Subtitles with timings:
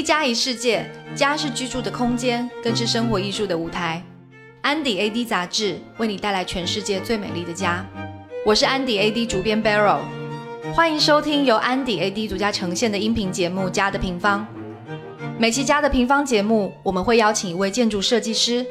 [0.00, 4.02] 一家一世界，家是居住的空间，更是生活艺术的舞台。
[4.62, 7.84] 安迪 AD 杂志为你带来全世界最美丽的家。
[8.46, 9.98] 我是安迪 AD 主编 Barrow，
[10.72, 14.46] 欢迎收听由安迪 AD 独家呈现的音频节目《家的平方》。
[15.38, 18.64] 每期《家的平方》节目，我们会邀请一位建筑设计师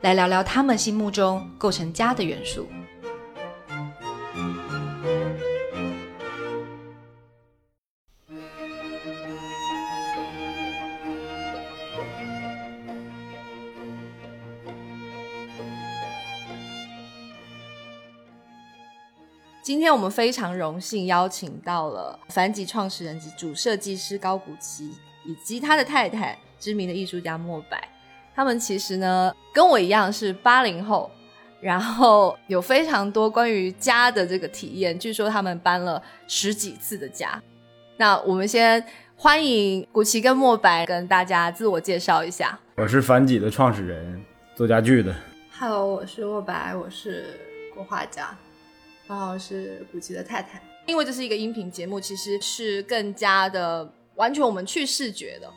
[0.00, 2.66] 来聊聊他们心目中构成家的元素。
[19.82, 24.92] 天我们非常荣幸邀请到了凡吉创始人及主设计师高古奇，
[25.24, 27.88] 以及他的太太知名的艺术家莫白。
[28.34, 31.10] 他们其实呢跟我一样是八零后，
[31.60, 34.96] 然后有非常多关于家的这个体验。
[34.98, 37.42] 据说他们搬了十几次的家。
[37.96, 38.84] 那我们先
[39.16, 42.58] 欢迎古奇跟莫白跟大家自我介绍一下。
[42.76, 45.14] 我是凡几的创始人，做家具的。
[45.58, 47.38] Hello，我是莫白，我是
[47.74, 48.34] 国画家。
[49.06, 55.50] 然后是古奇的太太，因为这是一个音频节目，其实是更加的完全我们去视觉的。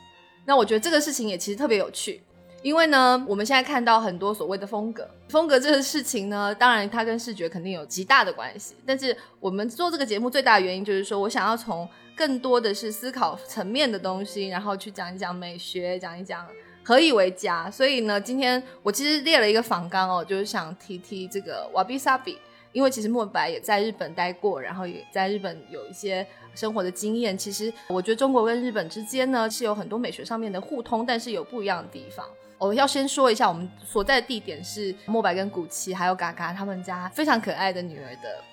[0.46, 2.22] 那我觉得这个事情也其实特别有趣，
[2.62, 8.76] 因为呢，我们现在看到很多所谓的风格，风格这个事情呢，当然它跟视觉肯定有极大的关系。
[8.86, 16.46] 但是我们做这个节目最大的原因就是说我想要从更多的是思考层面的东西，然后去讲一讲美学，讲一讲
[16.84, 17.72] 何以为家。
[17.72, 22.38] 所以呢，今天我其实列了一个访纲哦，就是想提提这个瓦比萨比。
[22.76, 27.38] 因为其实莫白也在日本待过，然后也在日本有一些生活的经验。
[27.38, 32.26] 其实我觉得中国跟日本之间呢是有很多美学上面的互通，但是有不一样的地方。
[32.58, 38.44] 我要先说一下，我们所在的地点是莫白跟古奇还有嘎嘎他们家非常可爱的女儿的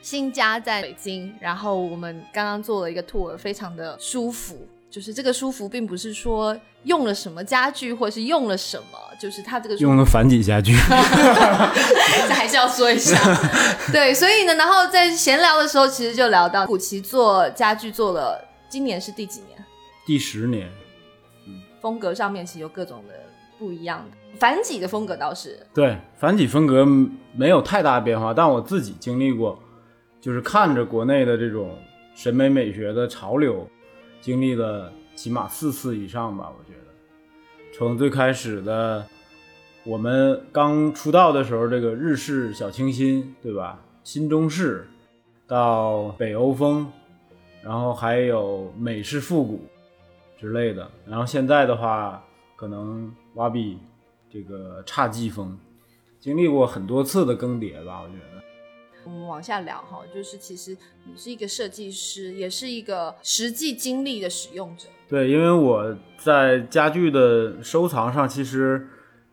[0.00, 1.34] 新家在北京。
[1.40, 4.56] 然后我们刚刚做了一个 tour，非常的舒服。
[4.90, 10.72] 就是这个舒服，并不是说用了什么家具，或者是用了什么，就是它这个用了繁几家具，
[12.28, 13.16] 这还是要说一下。
[13.92, 19.58] 对，所以呢，然后在闲聊的时候，其实就聊到古奇做家具做了，今年是第几年？
[20.06, 20.68] 第十年。
[21.46, 23.14] 嗯，风格上面其实有各种的
[23.58, 24.16] 不一样的。
[24.38, 26.86] 繁几的风格倒是对，繁几风格
[27.34, 29.58] 没有太大变化，但我自己经历过，
[30.20, 31.76] 就是看着国内的这种
[32.14, 33.68] 审美美学的潮流。
[34.26, 39.06] 经历了起码四次以上吧，我觉得，从最开始的
[39.84, 43.80] 我们刚出道的时候，这个日式小清新，对吧？
[44.02, 44.88] 新中式，
[45.46, 46.90] 到北欧风，
[47.62, 49.64] 然后还有美式复古
[50.36, 52.20] 之类的，然后现在的话，
[52.56, 53.78] 可能瓦比
[54.28, 55.56] 这个侘寂风，
[56.18, 58.35] 经历过很多次的更迭吧，我觉得。
[59.06, 64.88] 我们往下聊哈，就是其实你是一个设计师，也是一个实际经历的使用者。
[65.08, 68.84] 对，因为我在家具的收藏上，其实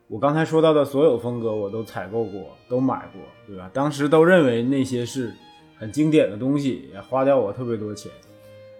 [0.07, 3.67] 我刚才说到的所有风格我都采购过，都买过，对吧？
[3.73, 5.33] 当时都认为那些是
[5.75, 8.11] 很经典的东西，也花掉我特别多钱。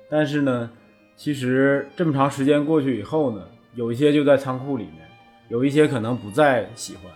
[0.08, 0.70] 但是呢，
[1.18, 3.44] 其实这么长时间过去以后呢，
[3.74, 5.10] 有一些就在仓库里面，
[5.50, 7.12] 有一些可能不再喜欢。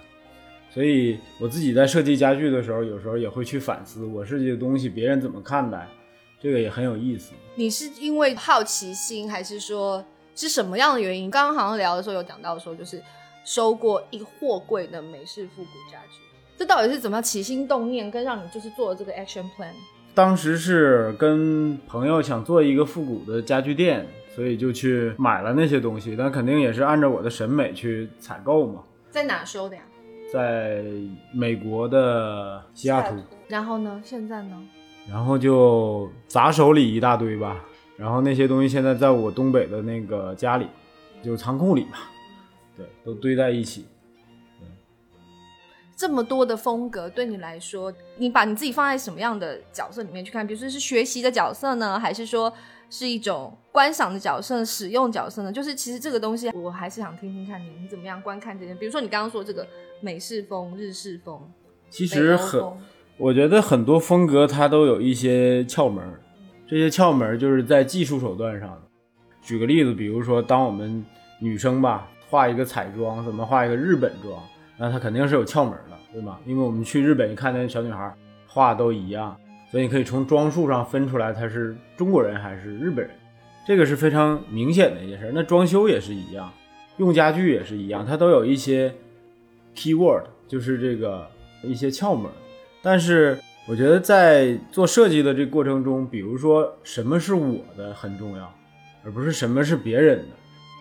[0.78, 5.88] 所以我自己在设计家具的时候，有时候也会去反思我设计的东西别人怎么看待，
[6.40, 7.34] 这个也很有意思。
[7.56, 10.06] 你是因为好奇心，还是说
[10.36, 11.32] 是什么样的原因？
[11.32, 13.02] 刚刚好像聊的时候有讲到说，就是
[13.44, 16.22] 收过一货柜的美式复古家具，
[16.56, 19.74] 这到底是怎么样起心动念，跟让你就是做这个 action plan？
[20.14, 24.06] 当时是跟朋友想做一个复古的家具店，
[24.36, 28.84] 所以就去买了那些东西，但肯定也是按照我的审美去采购嘛。
[29.10, 29.82] 在哪收的呀？
[30.32, 30.84] 在
[31.32, 33.16] 美国的西雅图，
[33.48, 34.02] 然后呢？
[34.04, 34.62] 现在呢？
[35.10, 37.64] 然后就砸手里一大堆吧。
[37.96, 40.68] 然后那些东西现在在我东北的那个家里，
[41.24, 42.12] 就是仓库里吧。
[42.76, 43.86] 对，都堆在一起。
[45.96, 50.46] 这么多的风格，对你来说，你把你自己放在什么样的角色里面去看？
[50.46, 52.54] 比如说是学习的角色呢，还是说
[52.90, 55.52] 是一种观赏的角色、使用角色呢？
[55.52, 58.74] 就是其实这个东西，我还是想听听看你你怎么样观看这些。
[58.76, 59.68] 比如说你刚刚说这个。
[60.00, 61.42] 美式风、日式风，
[61.90, 62.62] 其实很，
[63.18, 66.06] 我觉得很多风格它都有一些窍门，
[66.68, 68.82] 这些窍门就是在技术手段上的。
[69.42, 71.04] 举个例子，比如说，当我们
[71.40, 74.40] 女生吧画一个彩妆，怎么画一个日本妆，
[74.78, 76.40] 那它肯定是有窍门的，对吧？
[76.46, 78.16] 因为我们去日本一看那小女孩
[78.46, 79.36] 画都一样，
[79.72, 83.14] 所以你可以从装束上分出来他是中国人还是日本人，
[83.66, 85.32] 这个是非常明显的一件事。
[85.34, 86.52] 那装修也是一样，
[86.98, 88.94] 用家具也是一样，它都有一些。
[89.76, 91.30] Keyword 就是这个
[91.62, 92.32] 一些窍门，
[92.82, 93.38] 但是
[93.70, 98.52] 我觉得在做设计的这过程中，比如说什么是我的很重要，
[99.06, 100.36] 而不是什么是别人的。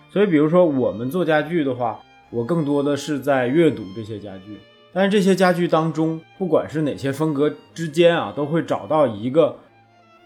[0.09, 1.99] 所以，比如说我们做家具的话，
[2.31, 4.57] 我更多的是在阅读这些家具。
[4.93, 9.55] 但是这些家具当中，不管是哪些风格之间啊，都会找到一个，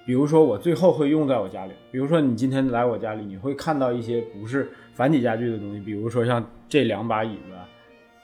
[0.06, 1.72] 比如说我最后会用在我家里。
[1.92, 7.54] 比如说你今天来我家里，你会看到一些不是繁体家具的东西，比如说像这两把椅子，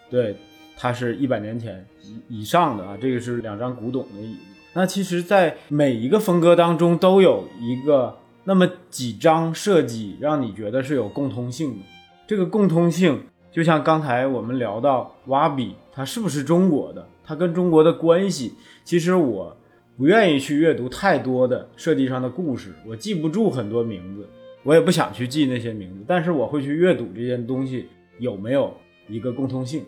[0.09, 0.35] 对，
[0.77, 4.39] 它是一百年前以以上的啊，这个是两张古董的椅子。
[4.73, 11.85] 那其实，在每一个风格当中，都有一个那么几张设计，让你觉得是有共通性的。
[12.27, 13.23] 这个共通性，
[13.57, 15.73] 就像刚才我们聊到瓦比。
[15.91, 17.07] 它是不是中国的？
[17.25, 19.57] 它跟中国的关系，其实我
[19.97, 24.29] 不愿意去阅读太多的设计上的故事，我记不住很多名字，
[24.61, 27.87] 我也不想去记那些名字，但是我会去阅读这件东西
[28.19, 28.71] 有没有
[29.09, 29.83] 一个共通性。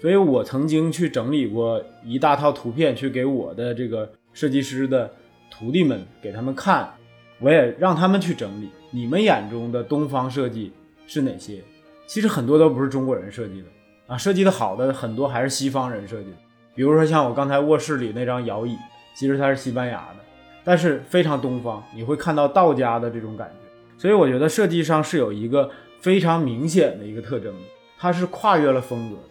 [0.00, 5.08] 所以我曾经去整理过一大套图片，去给我的这个设计师的
[5.48, 6.92] 徒弟们给他们看，
[7.38, 10.72] 我也让他们去整理，你们眼中的东方设计
[11.06, 11.62] 是哪些？
[12.06, 13.66] 其实很多都不是中国人设计的。
[14.06, 16.36] 啊，设计的好的很多还是西方人设计的，
[16.76, 18.76] 比如说像我刚才卧室里那张摇椅，
[19.16, 20.24] 其实它是西班牙的，
[20.62, 23.66] 但是非常东方，你会看到道家的这种感觉。
[23.98, 25.68] 所以我觉得设计上是有一个
[26.00, 27.52] 非常明显的一个特征，
[27.98, 29.22] 它是跨越了风格的。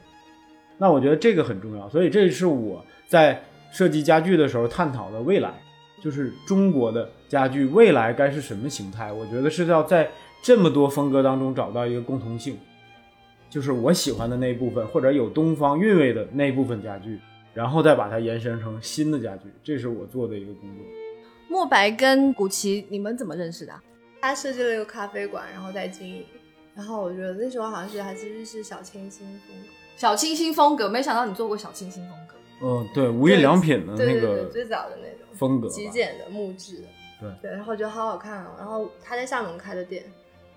[0.78, 3.42] 那我觉得这个很重要，所以这是我在
[3.72, 5.54] 设计家具的时候探讨的未来，
[6.02, 9.10] 就是中国的家具未来该是什么形态。
[9.10, 10.10] 我觉得是要在
[10.46, 12.56] 这么多风格当中找到一个共同性。
[13.50, 17.20] 就是我喜欢的那一部分，或者有东方韵味的那一部分家具，
[17.52, 20.86] 然后再把它延伸成新的家具，这是我做的一个工作。
[21.50, 23.74] 莫白跟古奇，你们怎么认识的？
[24.22, 26.24] 他设计了一个咖啡馆，然后在经营。
[26.76, 30.88] 然后我觉得那时候好像是还是日式小清新风格，小清新风格。
[30.88, 32.36] 没想到你做过小清新风格。
[32.62, 36.88] 嗯，对，无印良品的那个最早的那种风格，极简的木质的。
[37.20, 38.52] 对对，然后觉得好好看哦。
[38.60, 40.04] 然后他在厦门开的店。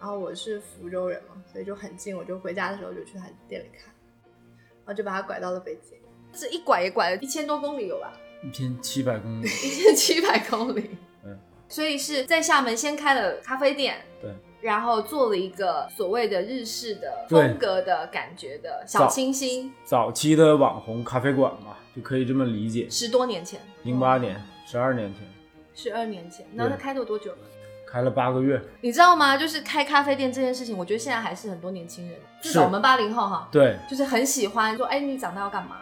[0.00, 3.92] 然后我是福州人嘛，所以就很近，我就回家的时候就去他店里看，
[4.84, 5.98] 然后就把他拐到了北京。
[6.32, 8.12] 这一拐也拐了一千多公里有吧？
[8.44, 9.44] 一千七百公里。
[9.44, 10.90] 一千七百公里。
[11.24, 11.36] 嗯。
[11.68, 14.30] 所以是在厦门先开了咖啡店，对。
[14.60, 19.72] 然后做了一个所谓的日式的风格的感觉的小清新。
[19.84, 22.88] 早期的网红咖啡馆嘛，就可以这么理解。
[22.90, 23.60] 十多年前。
[23.82, 25.22] 零八年，十二年前。
[25.74, 27.38] 十二年前，那他开了多久了？
[27.90, 29.36] 开了八个月，你知道吗？
[29.36, 35.76] 就是开咖啡店这件事情，我觉得现在还是很多年轻人，至少我们八零后哈，对，就是很喜欢说，哎，你长大要干嘛？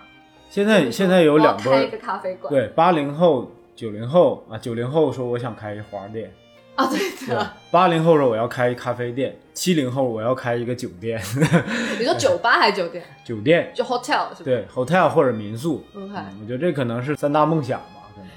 [0.48, 6.32] 现在现在有两开一个咖啡馆，对，八零后、九零后啊，九零后说我想开一花店
[6.76, 11.20] 啊，对的，八零后说我要开一咖啡店，七零后我要开一个酒店。
[11.98, 13.02] 你说酒吧还是酒店？
[13.24, 14.44] 酒店就 hotel 是吧？
[14.44, 15.84] 对，hotel 或者民宿。
[15.96, 17.80] OK，我觉得这可能是三大梦想。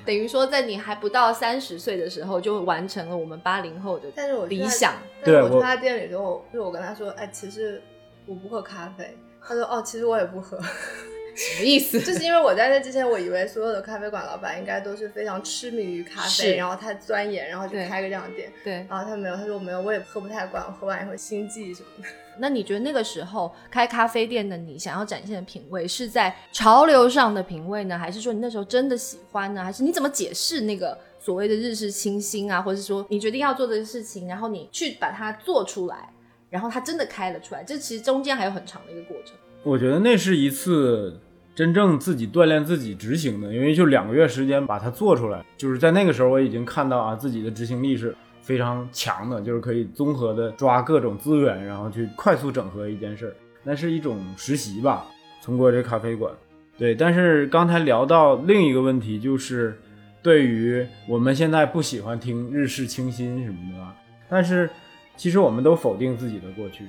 [0.09, 4.95] 等于说，在你还不到三十岁的时候，就完成了我们八零后的但是我理想。
[5.23, 7.79] 对，我去他店里之后，就我跟他说，哎，其实
[8.25, 9.15] 我不喝咖啡。
[9.39, 10.57] 他说，哦，其实我也不喝。
[11.37, 11.99] 什么意思？
[12.01, 18.51] 就是因为我在那之前，我以为所有的咖啡馆老板应该都是非常痴迷于咖啡，然后他钻研，然后就开个这样的店。
[18.63, 18.73] 对。
[18.89, 22.09] 然后他没有，他说我没有，我也喝不太惯，我喝完以后心悸什么的。
[22.39, 29.63] 那你觉得那个时候开咖啡店的你想要展现的品味是在潮流上的品味呢，还是说你那时候真的喜欢呢？
[29.63, 36.09] 还是你怎么解释那个所谓的日式清新啊，或者说你决定要做的事情，然后你去把它做出来，
[36.49, 37.63] 然后它真的开了出来？
[37.63, 39.35] 这其实中间还有很长的一个过程。
[39.63, 41.19] 我觉得那是一次
[41.53, 48.15] 真正自己锻炼自己执行的，因为就两个月时间把它做出来，就是在那个时候我已经看到啊自己的执行力是。
[48.49, 55.05] 非常强的，就是可以综合的抓各种资源，然后去快速整合一件事儿，那是一种实习吧。
[55.43, 56.33] 通过这咖啡馆，
[56.75, 56.95] 对。
[56.95, 59.79] 但是刚才聊到另一个问题，就是
[60.23, 63.87] 对于我们现在不喜欢听日式清新什么的，
[64.27, 64.67] 但是
[65.15, 66.85] 其实我们都否定自己的过去，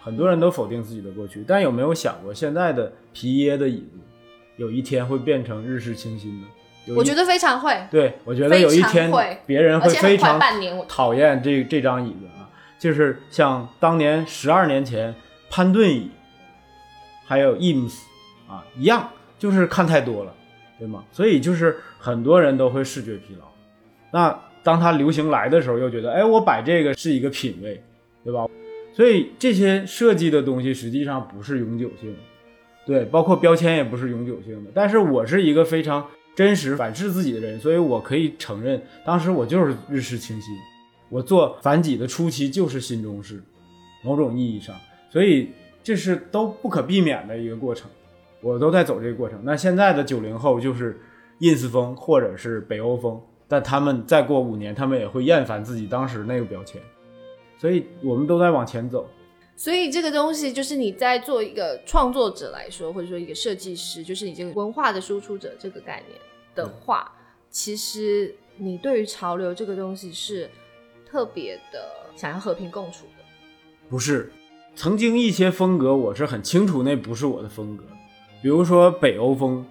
[0.00, 1.44] 很多人都否定自己的过去。
[1.46, 3.98] 但有没有想过，现在的皮耶的椅子，
[4.56, 6.46] 有一天会变成日式清新呢？
[6.96, 9.08] 我觉得非常会，对我觉得有一天
[9.46, 10.40] 别人会非常
[10.88, 15.14] 讨厌这这张椅子啊，就是像当年十二年前
[15.48, 16.10] 潘顿椅，
[17.24, 17.94] 还有 IMS
[18.48, 20.34] 啊一样，就是看太多了，
[20.76, 21.04] 对吗？
[21.12, 23.46] 所以就是很多人都会视觉疲劳。
[24.10, 27.80] 那当它流行来的时候，又觉得哎，我摆这个是一个品味，
[28.24, 28.44] 对吧？
[28.92, 32.18] 所以这些设计的东西实际上不是永久性的，
[32.84, 34.72] 对，包括标签也不是永久性的。
[34.74, 36.04] 但是我是一个非常。
[36.34, 40.56] 真实反噬自己的人，所以我可以承认，当时我就是日式清新。
[41.08, 43.42] 我做繁几的初期就是新中式，
[44.02, 44.74] 某种意义上，
[45.10, 45.50] 所以
[45.82, 47.90] 这是都不可避免的一个过程。
[48.40, 49.38] 我都在走这个过程。
[49.44, 50.98] 那现在的九零后就是
[51.40, 56.80] ins 风或者是北欧风，但他们再过五年，他们也会厌烦自己当时那个标签。
[57.58, 59.06] 所以我们都在往前走。
[59.62, 66.20] 所以这个东西就是你在做一个创作者来说，或者说一个设计师，就是你这个文化的输出者这个概念
[66.56, 67.12] 的话，
[67.48, 70.50] 其实你对于潮流这个东西是
[71.08, 73.22] 特别的想要和平共处的。
[73.88, 74.32] 不是，
[74.74, 77.84] 曾经一些风格我是很清楚那不是我的风格，
[78.42, 79.64] 比如说北欧风，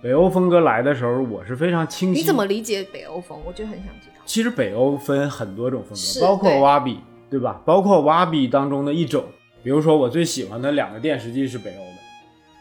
[0.00, 2.20] 北欧风格来的时候我是非常清晰。
[2.20, 3.42] 你怎么理解北欧风？
[3.44, 4.22] 我就很想知道。
[4.24, 7.00] 其实北欧分很多种风格，包括对瓦比，
[7.32, 7.62] 对吧？
[7.64, 9.24] 包括瓦比当中的一种，
[9.62, 11.98] 比如说我最喜欢的两个店，实际是北欧的，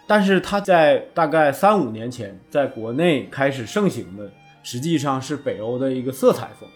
[0.07, 4.31] 但是它在大概三五年前在国内开始盛行的，
[4.63, 6.69] 实际上是北欧的一个色彩风。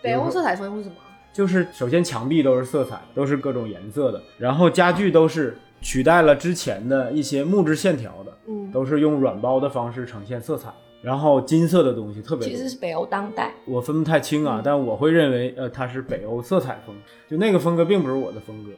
[0.00, 0.94] 北欧色彩风是什么？
[1.32, 10.70] 就是首先墙壁都是色彩，都是各种颜色的，然后家具都是取代了之前的一些木质线条的，嗯，都是用软包的方式呈现色彩，
[11.06, 12.48] 然后金色的东西特别多。
[12.48, 13.54] 其实是北欧当代。
[13.64, 16.92] 我分不太清啊，但我会认为，呃，它是北欧色彩风，
[17.30, 18.70] 就那个风格并不是我的风格，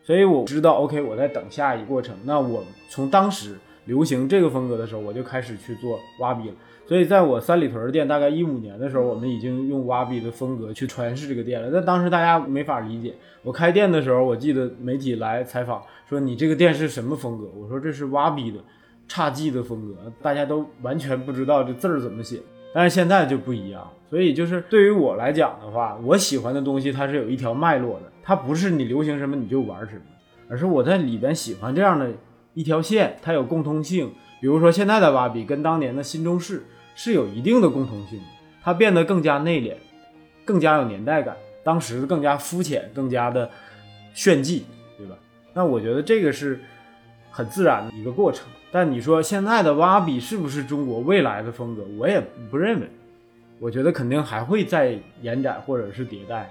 [0.00, 2.14] 所以我知道，OK，我在等下一过程。
[2.22, 6.54] 那我从当时流行这个风格的时候，我就开始去做挖逼了。
[6.86, 11.68] 所以在我三里屯店大概一五年的时候，我们已经用挖逼的风格去诠释这个店了。
[11.72, 13.12] 但当时大家没法理解。
[13.42, 18.58] 我开店的时候，我记得媒体来采访说：“你这个店是什么风格？”我说：“这是挖逼的
[19.12, 22.40] 侘寂的风格。”大家都完全不知道这字儿怎么写。
[22.74, 30.02] 但是现在就不一样，所以就是对于我来讲的话，我喜欢的东西它是有一条脉络的，它不是你流行什么你就玩什么，
[30.48, 32.10] 而是我在里边喜欢这样的
[32.54, 34.10] 一条线，它有共通性。
[34.40, 36.64] 比如说现在的瓦比跟当年的新中式
[36.94, 38.24] 是有一定的共通性的，
[38.62, 39.74] 它变得更加内敛，
[40.46, 43.50] 更加有年代感，当时更加肤浅，更加的
[44.14, 44.64] 炫技，
[44.96, 45.14] 对吧？
[45.52, 46.58] 那我觉得这个是
[47.30, 48.46] 很自然的一个过程。
[48.72, 51.84] 但你说现在的挖比是不是中国未来的风格？
[51.98, 52.18] 我也
[52.50, 52.88] 不认为。
[53.60, 56.50] 我觉得肯定还会再延展或者是迭代。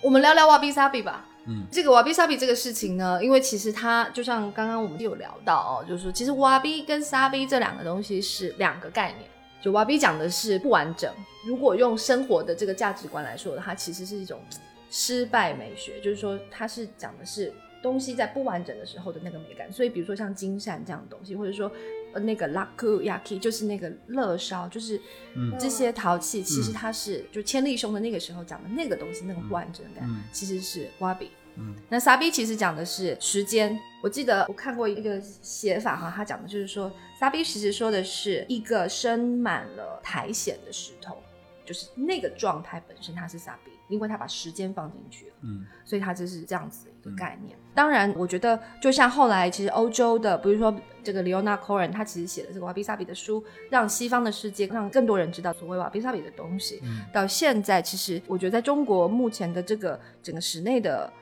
[0.00, 1.26] 我们聊聊瓦比萨比吧。
[1.46, 9.28] 嗯，这个瓦比萨比这个事情呢，因为其实它就像刚刚我们有聊到哦，就是说其实瓦比跟沙比这两个东西是两个概念。
[9.60, 11.12] 就瓦比讲的是不完整，
[11.44, 14.40] 如果用生活的这个价值观来说的，它其实是一种
[14.88, 19.70] 失败美学，就是说它是讲的是东西在不完整的时候的那个美感。
[19.72, 21.70] 所以比如说像金扇这样的东西，或者说
[22.12, 25.00] 呃那个拉库亚 k 就是那个乐烧，就是
[25.34, 31.30] 嗯这些陶器，其实它是就千利兄的那个时候讲的那个东西，那个不完整感，嗯其实是瓦比。
[31.60, 33.76] 嗯那萨比其实讲的是时间。
[34.00, 41.16] 我记得我看过一个写法哈，他讲的就是说，萨比其实说的是一个生满了苔藓的石头，
[41.64, 45.32] 就是那个状态本身它是萨比，因为他把时间放进去了。
[45.42, 47.56] 嗯所以他就是这样子的一个概念。
[47.74, 56.80] 当然，我觉得就像后来其实欧洲的，比如说这个 Leona Cohen，他其实写的这个瓦比萨比的书，让西方的世界让更多人知道所谓瓦比萨比的东西。
[56.82, 61.12] 嗯到现在，其实我觉得在中国目前的这个整个室内的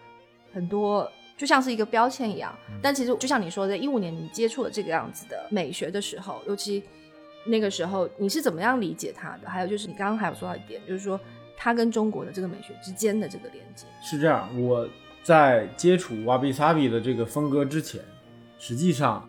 [0.52, 1.10] 很多。
[1.38, 6.82] 就像是一个标签一样，但其实就像你说的，一五年你接触了这个样子的美学的时候，尤其
[7.44, 9.46] 那个时候你是怎么样理解它的？
[9.46, 11.20] 还有就是你刚刚还有说到一点，就是说
[11.54, 13.84] 它跟中国的这个美学之间的这个连接。
[14.02, 14.88] 是这样，我
[15.26, 18.00] 在接触瓦比萨比的这个风格之前，
[18.60, 19.28] 实际上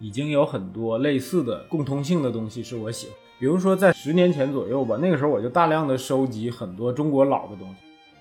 [0.00, 3.16] 已经有很多类似的共通性的东西是我喜欢。
[3.38, 7.76] 比如说在十年前左右吧，那个时候我就大量的收集很多中国老的东西，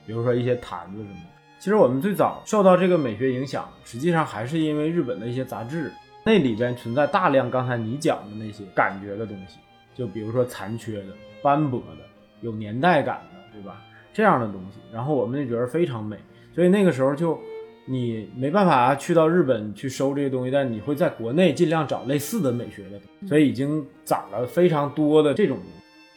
[0.05, 1.29] 比如说一些坛子什么的。
[1.57, 5.91] 其实我们最早受到这个美学影响，实际上还是因为日本的一些杂志，
[6.23, 9.57] 那里边存在大量刚才你讲的那些感觉的东西，
[9.95, 11.07] 就比如说残缺的、
[11.41, 12.05] 斑驳的、
[12.41, 13.81] 有年代感的，对吧？
[14.13, 16.15] 这样的东西，然后我们就觉得非常美，
[16.57, 17.39] 所以那个时候就
[17.85, 25.59] 你没办法去到日本去收这些东西，但你会在国内尽量找类似的美学的，所以已经攒了非常多的这种。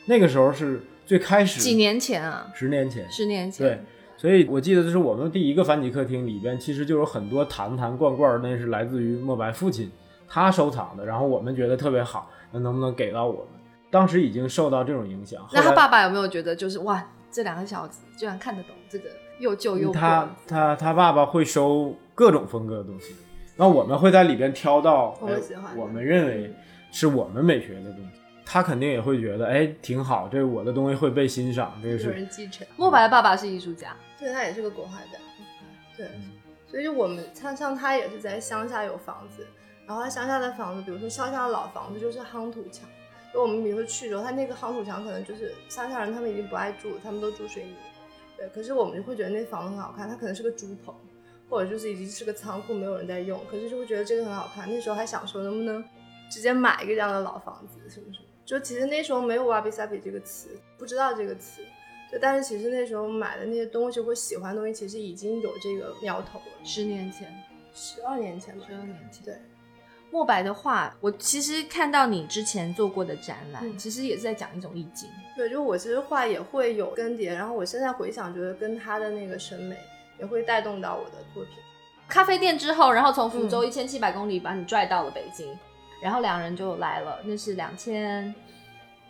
[0.06, 3.80] 那个时候是最开始几年前啊，十年前，十年前，对，
[4.16, 9.92] 所以我记得就是我们第一个繁体客厅里边，其实就有很多坛坛罐罐，那是来自于莫白父亲
[10.26, 13.60] 他收藏的，然后我们觉得特别好，那能不能给到我们？
[13.90, 15.46] 当时已经受到这种影响。
[15.52, 20.00] 那他爸爸有没有觉得就是哇，这两个小子居然看得懂这个又旧又破。
[20.00, 23.16] 他他他爸爸会收各种风格的东西，
[23.56, 26.54] 那我们会在里边挑到我们哎喜欢的我们认为
[26.92, 28.20] 是我们美学的东西。
[28.52, 32.66] 他肯定也会觉得，哎，挺好，这我的东西会被欣赏，这个有是人继承。
[32.76, 35.18] 莫白的爸爸是艺术家，对他也是个国画家，
[35.96, 36.32] 对，嗯
[36.66, 39.46] 所以就我们像像他也是在乡下有房子，
[39.86, 42.88] 然后他乡下的房子，比如说乡下的老房子就是夯土墙，
[43.32, 47.74] 就我们比如说去的时候，他那个夯土墙可能就是乡下人他们已经不爱住了，他们都住水泥，
[48.40, 50.94] 对，可是我们就会觉得那房子很好看，它可能是个猪棚，
[51.50, 55.84] 或者就是已经是个仓库，没有人在用，可是就会觉得这个很好看，那时候还想说能不能
[56.30, 61.60] 直接买一个这样的老房子什么什么，就其实那时候没有瓦比萨比这个词，不知道这个词。
[62.10, 66.64] 就，但是其实那时候买的那些东西或喜欢的东西，其实已经有这个苗头了。
[66.64, 67.32] 十年前，
[67.72, 69.24] 十二年前吧，十二年前。
[69.24, 69.34] 对，
[70.10, 75.08] 墨白的画，我其实看到你之前做过的展览，嗯其实也是在讲一种意境。
[75.36, 79.76] 对，就我其实画也会有更迭，然后我现在回想，觉得跟他的那个审美
[80.18, 81.54] 也会带动到我的作品。
[82.08, 85.46] 咖啡店之后，然后从福州嗯一千七百公里把你拽到了北京，
[86.02, 88.34] 然后两人就来了，那是两千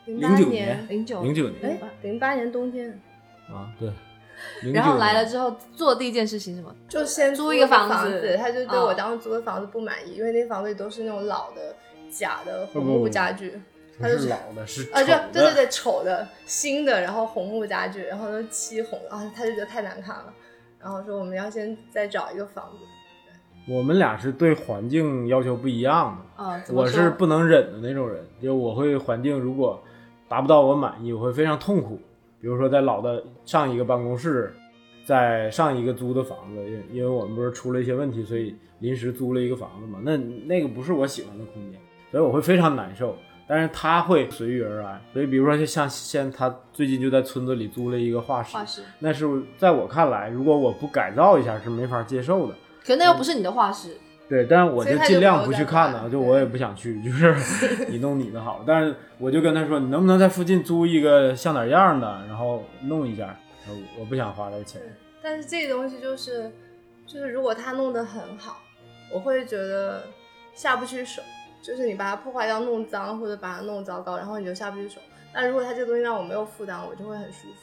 [0.05, 2.91] 零八09年年，零九零九年哎，零八年冬天
[3.49, 3.91] 啊，对。
[4.63, 6.75] 09然后来了之后做第一件事情什么？
[6.89, 11.75] 就先租一个一房房子他就对我哦当时租的房子不满意，因为那房子里都是那种老的
[12.11, 13.51] 假的红木家具。
[13.51, 13.61] 不
[14.03, 20.33] 他就是老的，是啊，就对对对，丑的、新的，然后红木家具，然后都漆红啊，他就觉得太难看了，
[20.81, 22.87] 然后说我们要先再找一个房子。
[23.69, 26.43] 我们俩是对环境要求不一样的。
[26.43, 29.79] 啊，我是不能忍的那种人，就我会环境如果
[30.31, 32.01] 达不到我满意，我会非常痛苦。
[32.41, 34.55] 比如说在老的上一个办公室，
[35.05, 39.99] 在上一个租的房子，因因为我们不是出了一些问题，所以临时租了一个房子嘛。
[40.03, 41.81] 那那个不是我喜欢的空间，
[42.11, 43.17] 所以我会非常难受。
[43.47, 49.27] 但是他会随遇而安，所以比如说就像现他最近就在村子里租了一个画室，画室，那是
[49.59, 52.55] 在我看来，如果我不改造一下是没法接受的。
[52.85, 53.97] 可那又不是你的画室，
[54.31, 57.35] 对，但是我就尽量不去看玩呢，就我也不想去，就是
[57.89, 58.65] 你弄你的好。
[58.67, 63.37] 但是我就跟他说，你能不能在附近租一个像点样的，然后弄一下。
[63.67, 64.81] 呃我不想花这钱。
[65.23, 66.51] 但是这个东西就是，
[67.07, 68.59] 就是如果他弄得很好，
[69.13, 70.05] 我会觉得
[70.55, 71.21] 下不去手。
[71.61, 74.99] 就是你把它破坏掉、弄脏，或者把它弄糟糕，然后你就下不去手。
[75.31, 77.55] 但如果它这个东西让我没有负担，我就会很舒服。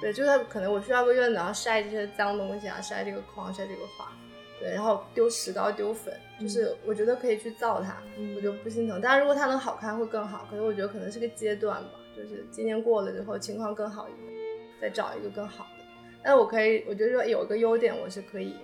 [0.00, 4.10] 对，就是可能我需要个院子，然后晒这些脏东西啊，晒这个框，晒这个画，
[4.58, 8.02] 对，然后丢石膏、丢粉，就是我觉得可以去造它，
[8.34, 9.00] 我就不心疼。
[9.00, 14.32] 当然，如果它能好看会更好，可是我觉得可能是个阶段吧，就是今年过了之后情况更好一点，
[14.80, 15.84] 再找一个更好的。
[16.22, 18.54] 但我可以，我觉得说有一个优点我是可以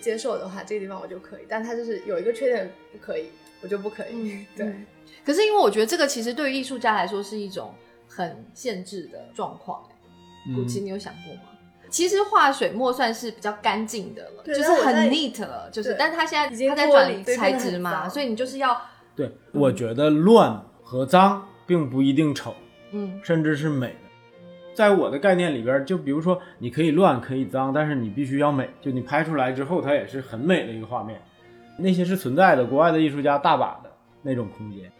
[0.00, 1.44] 接受的话，这个地方我就可以。
[1.48, 3.30] 但它就是有一个缺点不可以，
[3.62, 4.12] 我就不可以。
[4.12, 4.86] 嗯对，嗯
[5.24, 7.74] 可是因为我觉得这个其实对于艺术家来说是一种
[8.06, 10.54] 很限制的状况、欸。
[10.54, 11.51] 古奇，嗯你有想过吗？
[11.92, 18.74] 其实画水墨算是比较干净的了，就是很 neat 了，就是，但是他现在已经他在转材对变得很质嘛，所以你就是要，
[19.14, 22.54] 对，我觉得乱和脏并不一定丑，
[22.92, 23.94] 嗯甚至是美的。
[24.74, 28.70] 在我的概念里边，就比如说你可以乱，可以脏，但是你必须要美。
[28.80, 31.20] 就你拍出来之后，它也是很美的一个画面。
[31.78, 33.90] 那些是存在的，国外的艺术家大把的
[34.22, 34.90] 那种空间，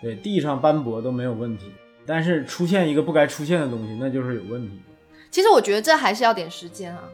[0.00, 1.70] 对，地上斑驳都没有问题。
[2.06, 4.80] 但是出现一个不该出现的东西，那就是有问题。
[5.30, 7.04] 其实我觉得这还是要点时间啊。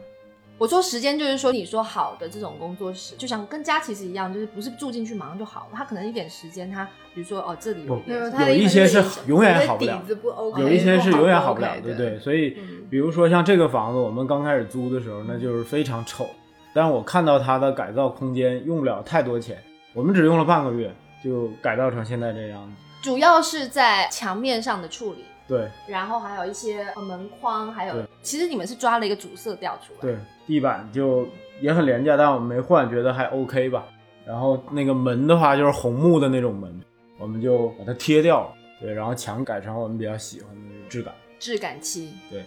[0.57, 12.17] 我说时间就是说，你说好的这种工作室，就像跟家其实一样，就是不是住进去马上就好了，他可能一点时间，他比如说哦这里有一些是是永远好不了底子不 OK，有一些是永远好不了，对不对？
[12.19, 16.25] 所以嗯，比如说像这个房子，我们刚开始租的时候，那就是非常丑。
[16.73, 19.61] 但我看到它的改造空间用不了太多钱，
[19.93, 20.89] 我们只用了半个月
[21.21, 22.71] 就改造成现在这样子。
[23.01, 31.27] 主要是在墙面上的处理，对然后还有一些呃门框，还有其实你们是抓了一个主色调出来，对，地板就
[31.61, 33.85] 也很廉价，但我们没换，觉得还 OK 吧。
[34.25, 36.81] 然后那个门的话就是红木的那种门，
[37.19, 38.53] 我们就把它贴掉了。
[38.81, 41.13] 对，然后墙改成我们比较喜欢的那种质感。
[41.37, 42.11] 质感漆。
[42.29, 42.43] 对，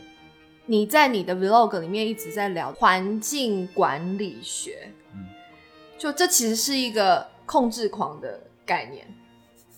[0.67, 5.25] 你在你的 vlog 里面一直在聊环境管理学，嗯，
[5.97, 9.07] 就这其实是一个控制狂的概念。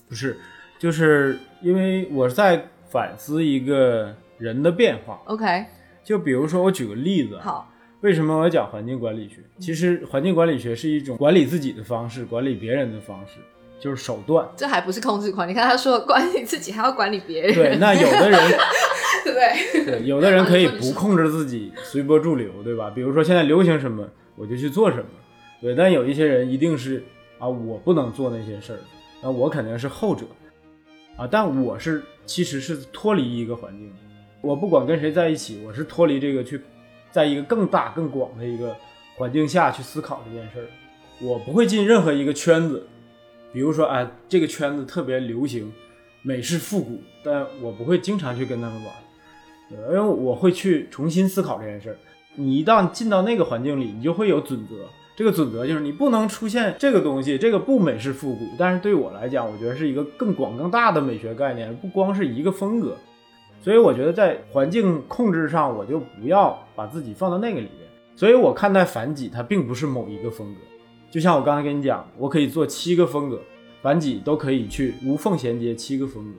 [0.09, 0.41] 不是，
[0.79, 5.21] 就是因为我在反思一个人的变化。
[5.27, 5.65] OK，
[6.05, 9.37] 就比如说，我举个例子，，好，为什么我讲环境管理学？
[9.59, 13.39] 其实环境管理学是一种管理自己的方式，管理别人的方式，
[13.79, 14.47] 就是手段。
[14.57, 15.49] 这还不是控制狂。
[15.49, 18.41] 你看他说管理自己，还要管理别人，对，那有的人，
[19.25, 19.85] 对不对？
[20.01, 22.91] 对，有的人可以不控制自己，随波逐流，对吧？
[22.91, 25.05] 比如说现在流行什么，我就去做什么。
[25.61, 27.05] 对，但有一些人一定是
[27.39, 28.81] 啊，我不能做那些事儿，
[29.23, 30.25] 那我肯定是后者
[31.19, 31.29] 啊。
[31.31, 33.93] 但我是其实是脱离一个环境，
[34.41, 36.61] 我不管跟谁在一起，我是脱离这个去，
[37.11, 38.77] 在一个更大更广的一个
[39.17, 40.67] 环境下去思考这件事儿。
[41.21, 42.87] 我不会进任何一个圈子，
[43.53, 45.73] 比如说啊，这个圈子特别流行
[46.23, 48.95] 美式复古，但我不会经常去跟他们玩。
[49.73, 51.99] 因为我会去重新思考这件事儿。
[52.37, 54.89] 你一旦进到那个环境里，你就会有准则。
[55.21, 58.47] 这个准则就是你不能出现这个东西，这个不美式复古。
[58.57, 62.97] 但是对我来讲，我觉得是一个更广更大的美学概念，不光是一个风格。
[63.63, 67.87] 所以我觉得在环境控制上，我就不要把自己放到那个里面。
[68.17, 70.61] 所以我看待反几，它并不是某一个风格。
[71.11, 73.39] 就像我刚才跟你讲，我可以做七个风格，
[73.83, 76.39] 反几都可以去无缝衔接七个风格，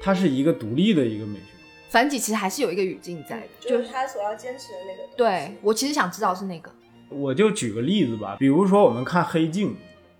[0.00, 1.44] 它是一个独立的一个美学。
[1.90, 5.16] 反几其实还是有一个语境在的，就是他所要坚持的那个。
[5.16, 6.68] 对我其实想知道是那个。
[7.14, 9.70] 我就举个例子吧，比如说我们看《黑镜》，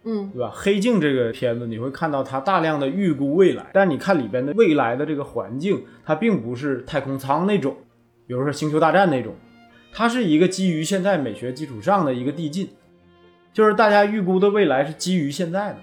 [0.05, 0.49] 嗯，对吧？
[0.51, 7.77] 《黑镜》这个片子，你会看到它大量的预估未来，但你看里边的未来的这个环境，它并不是太空舱那种，
[8.27, 9.35] 比如说《星球大战》那种，
[9.93, 12.69] 它是一个基于现在美学基础上的一个递进，
[13.53, 15.79] 就是大家预估的未来是基于现在的，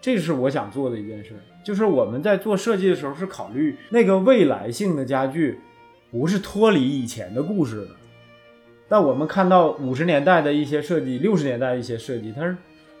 [0.00, 1.30] 这是我想做的一件事，
[1.64, 5.58] 就是我们在做设计的时候是考虑那个未来性的家具，
[6.10, 7.88] 不是脱离以前的故事的。
[8.92, 12.54] 但我们看到五十年代的一些设计，六十年代一些设计，它是，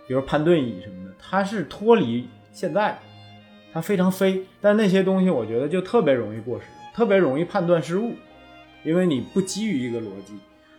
[0.08, 2.98] 比如潘顿椅什么的，它是脱离现在，
[3.74, 4.42] 它非常飞。
[4.58, 8.14] 但那些东西我觉得就特别容易过时，特别容易判断失误，
[8.84, 10.32] 因为你不基于一个逻辑。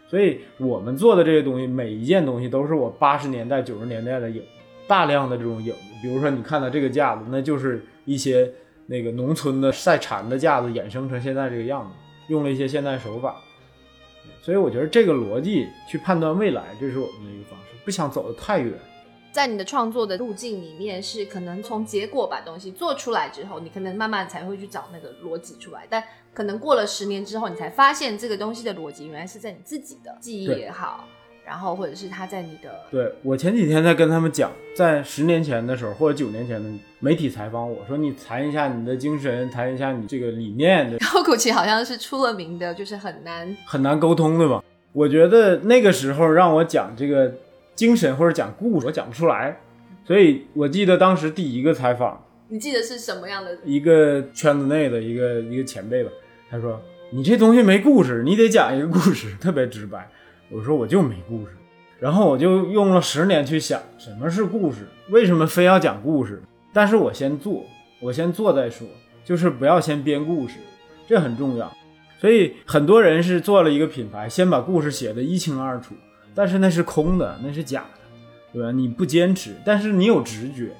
[0.08, 4.41] 所以我们做的这些东西，每一件东西都是我八十年代、九十年代的影，
[4.88, 5.76] 大量的这种影。
[6.02, 8.52] 比如说你看到这个架子，那就是一些
[8.88, 11.93] 那个农村的晒蝉的架子衍生成现在这个样子，
[12.34, 13.36] 用了一些现代手法。
[14.43, 18.77] 所以我觉得这个逻辑去判断未来，这是我们的一个方式，不想走得太远。
[19.32, 25.88] 在你的创作的路径里面，是可能从结果把东西做出来之后，你可能慢慢才会去找那个逻辑出来。
[25.89, 26.03] 但
[26.34, 31.08] 可能过了十年之后，你才发现这个东西的逻辑原来是在你自己的记忆也好。
[31.45, 40.89] 然后，或者是他在你的对我前几天在跟他们讲，在十年前的时候，或者九年前的媒体采访我说，你谈一下你的精神，谈一下你这个理念。
[40.99, 44.63] 然后古奇好像是出了名的，就是很难很难沟通，对吧？
[44.93, 47.34] 我觉得那个时候让我讲这个
[47.75, 49.60] 精神或者讲故事，我讲不出来。
[50.06, 53.58] 所以我记得当时第一个采访，你记得是什么样的？
[53.65, 56.12] 一个圈子内的一个一个前辈吧，
[56.49, 60.10] 他说：“你这东西没故事，你得讲一个故事，特别直白。”
[60.53, 61.53] 我说我就没故事，
[61.99, 66.43] 然后我就用了十年去想什么是故事，为什么非要讲故事？
[66.71, 67.63] 但是我先做，
[67.99, 68.87] 我先做再说，
[69.25, 70.59] 就是不要先编故事，
[71.07, 71.75] 这很重要。
[72.19, 75.95] 所以很多人是做了一个品牌，先把故事写得一清二楚，
[76.35, 77.99] 但是那是空的，那是假的，
[78.53, 78.71] 对吧？
[78.71, 80.71] 你不坚持，但是你有直觉。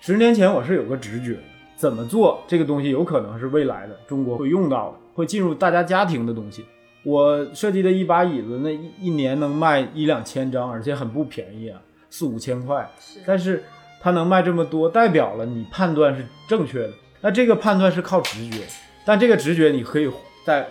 [0.00, 1.38] 十年前我是有个直觉，
[1.76, 6.64] 怎么做这个东西有可能是未来的中国会用到的，会进入大家家庭的东西。
[7.04, 12.90] 我设计的一把椅子，那一一年能卖一两千张，而且很不便宜啊，四五千块。
[12.98, 13.62] 是，但是
[14.00, 16.90] 它能卖这么多，代表了你判断是正确的。
[17.20, 18.64] 那这个判断是靠直觉，
[19.04, 20.10] 但这个直觉你可以
[20.44, 20.66] 在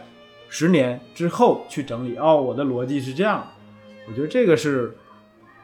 [0.49, 2.17] 十年之后去整理。
[2.17, 3.47] 哦，我的逻辑是这样。
[4.09, 4.97] 我觉得这个是。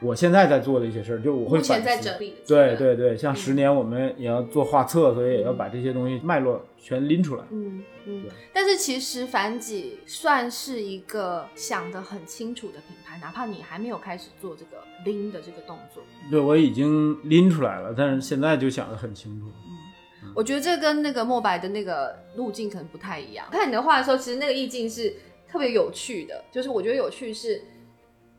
[0.02, 2.36] 我现在在做的一些事儿，就我会目前在整理。
[2.48, 7.44] 对对对，像十年我们也要做画册，所以也要把这些东西脉络全拎出来。
[7.52, 8.24] 嗯嗯。
[8.54, 16.02] 但是其实反几算是一个想得很清楚的品牌，哪怕你还没有开始做这个拎的这个动作。
[16.32, 19.48] 对，我已经拎出来了，但是现在就想得很清楚。
[20.24, 23.46] 嗯，我觉得这跟那个墨白的那个路径可能不太一样。
[23.52, 25.14] 看你的画的时候，其实那个意境是
[25.46, 27.62] 特别有趣的，就是我觉得有趣是。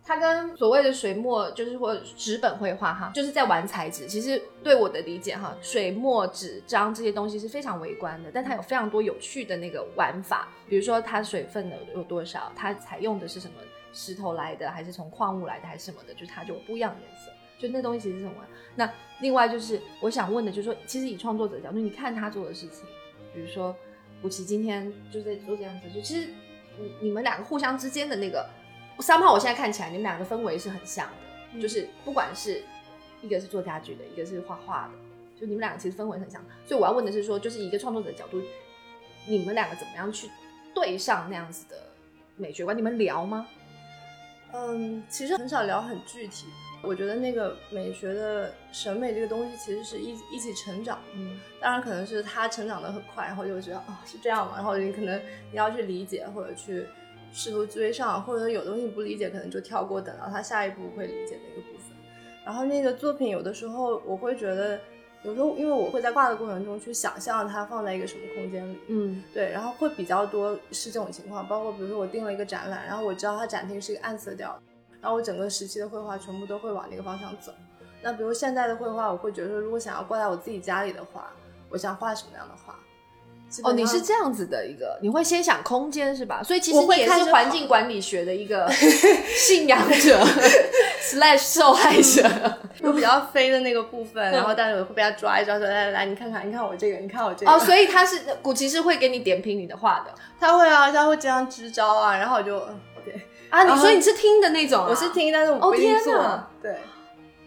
[0.03, 4.07] 它跟所谓的水墨就是或纸本绘画哈，就是在玩材质。
[4.07, 10.49] 其实对我的理解哈，水墨纸张这些东西是非常微观的，但它有非常多有趣的那个玩法。
[10.69, 13.55] 比如说它水分的有多少，它采用的是什么
[13.93, 17.31] 石头来的，还是从矿物来的，还是什么的，就它就不一样的颜色。
[17.59, 18.35] 就那东西其实是什么。
[18.75, 22.85] 那另外就是我想问的，就是说，其实以创作者角度，你看他做的事情，
[23.35, 23.77] 比如说
[24.21, 26.29] 古奇今天就在做这样子，就其实
[26.79, 28.49] 你你们两个互相之间的那个。
[29.01, 31.09] 三炮，我现在看起来你们两个氛围是很像
[31.55, 32.63] 的，就是不管是
[33.23, 36.43] 一个是做家具的，一个是画画的，就你们两个其实氛围很像。
[36.67, 38.41] 所以我要问的是说，就是一个创作者的角度，
[39.27, 40.29] 你们两个怎么样去
[40.75, 41.77] 对上那样子的
[42.37, 42.77] 美学观？
[42.77, 43.47] 你们聊吗？
[44.53, 46.47] 嗯，其实很少聊很具体。
[46.83, 50.99] 我觉得那个美学的审美这个东西，其实是一一起成长。
[51.15, 56.87] 嗯，当然可能是他成长的很快，然后就觉得哦是这样嘛，然后你可能你要去理解或者去。
[57.33, 61.97] 试图追上，或者有东西不理解，可能就跳过，等到他下一步会理解的一个部分。
[62.45, 64.81] 然后那个作品有的时候我会觉得，
[65.23, 71.47] 有时候因为我会在画的过程中去想象它放在一个什么空间里，嗯，对，然后会比较多是这种情况。
[71.47, 74.59] 包括比如说我定了一个展览，然后我知道它展厅是一个暗色调，
[75.01, 77.53] 然后我整个时期的绘画全部都会往那个方向走。
[78.03, 81.31] 那比如现在的绘画，我会觉得说，如果想要挂在我自己家里的话，
[81.69, 82.75] 我想画什么样的画？
[83.65, 86.41] 哦，你是这样子的一个，你会先想空间是吧？
[86.41, 88.71] 所以其实你也是环境管理学的一个
[89.37, 90.25] 信仰者，
[91.03, 92.31] slash 受害者，
[92.81, 97.51] 有比较飞的那个部分，然后但是我会被他抓一抓，说来来来，你看看，你看我这个，你看我这个。
[97.51, 102.61] 哦，所以他是古奇是会给你点评你的话的，他会啊，他会这样支招啊，然后我就
[103.05, 106.45] 对啊，你说你是听的那种，我是听，但是我不一定做。
[106.63, 106.77] 对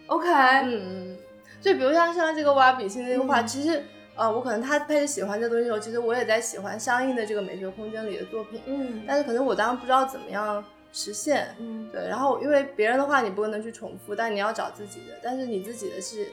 [0.08, 1.16] ，OK，嗯嗯，
[1.62, 3.82] 就比如像像这个挖笔芯这个画，其实。
[4.16, 16.28] 呃，我可能他开始喜欢这东西的时候，其实我也在喜欢相应的这个美学空间里的作品，嗯但是可能我当时不知道怎么样实现，嗯对，然后因为别人的话你不可能去重复，但你要找自己的，但是你自己的是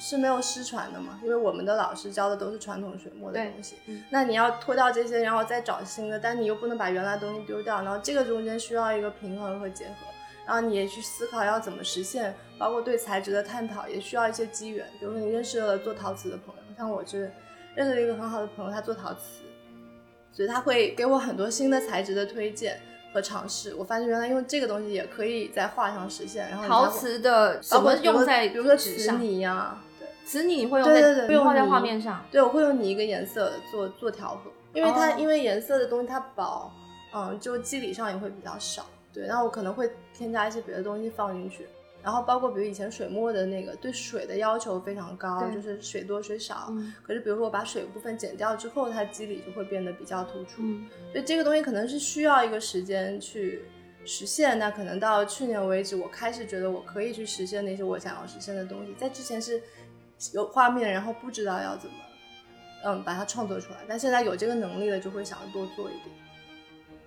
[0.00, 9.92] 是没有失传的嘛，因为我们的老师教的都是传统水墨的东西嗯，那你要脱掉这些，然后再找新的，但你又不能把原来的东西丢掉，然后这个中间需要一个平衡和结合。
[10.46, 14.84] 然后你也去思考要怎么实现，包括对材质的探讨，也需要一些机缘。
[14.98, 17.30] 比如说你认识了做陶瓷的朋友，像我是
[17.74, 19.42] 认识了一个很好的朋友，他做陶瓷，
[20.32, 22.80] 所以他会给我很多新的材质的推荐
[23.12, 23.74] 和尝试。
[23.74, 26.48] 我发现原来用这个东西也可以在画上实现。
[26.48, 29.20] 然后陶瓷的什么用在比如说瓷纸上？
[29.20, 32.24] 泥呀、对瓷泥你会用在对对对会用画在画面上。
[32.30, 36.72] 对，我会用泥一个颜色做做调和，因为它、哦因为颜色的东西它薄，
[37.12, 38.86] 嗯，就肌理上也会比较少。
[39.12, 41.68] 对，然后我可能会添加一些别的东西放进去，
[42.02, 46.68] 然后包括比如以前水墨的那个对水的要求非常高，就是水多水少。
[46.70, 50.62] 嗯可是比如说我把水部分剪掉之后，它肌理就会变得比较突出。
[50.62, 53.62] 嗯所以这个东西可能是需要一个时间去
[54.04, 54.58] 实现。
[54.58, 58.94] 那可能到去年为止，我开始觉得我可以去实现那些我想要实现的东西。
[58.94, 59.62] 在之前是
[60.32, 61.96] 有画面，然后不知道要怎么，
[62.84, 63.78] 嗯，把它创作出来。
[63.86, 66.06] 但现在有这个能力了，就会想要多做一点。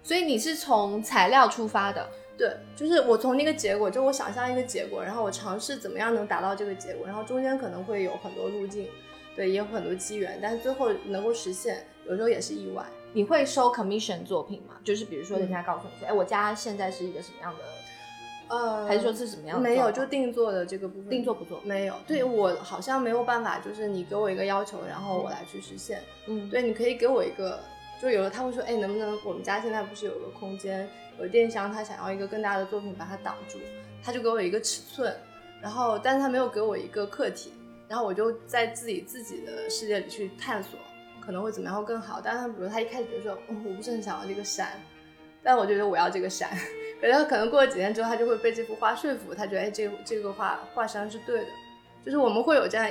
[0.04, 2.06] 所以你是从材料出发的，
[2.38, 8.88] 对，就是我从那个结果，就我想象一个结果，然后我尝试怎么样能达到这个结果，然后中间可能会有很多路径，
[9.36, 12.84] 对，也有很多机缘，但是最后能够实现，有时候也是意外。
[13.16, 14.74] 你会收 commission 作品吗？
[14.84, 21.62] 就是比如说人家告诉你说，哎、我家现在是一个什么样的，呃，还是说是什么样的没有，就定做的这个部分，定做不做？
[21.64, 21.94] 没有。
[22.08, 26.02] 对我好像没有办法，就是你给我一个要求，然后我来去实现。
[26.26, 27.60] 嗯，对，你可以给我一个，
[28.04, 30.86] 就有的他会说，哎，能不能我们家现在不是有个空间，
[31.18, 33.58] 有电箱，他想要一个更大的作品把它挡住，
[34.04, 35.16] 他就给我一个尺寸，
[35.62, 37.54] 然后但是他没有给我一个课题，
[37.88, 40.78] 然后我就在自己自己的世界里去探索，
[41.26, 42.20] 可能会怎么样会更好。
[42.22, 44.78] 但是他比如他一开始就说，嗯，我不是很想要这个山，
[45.42, 46.50] 但我觉得我要这个山，
[47.00, 51.48] 可是可能过了几年之后，他就会被这幅画说服，他觉得哎，这这个画画山是对的，
[52.04, 52.86] 就是我们会有这样。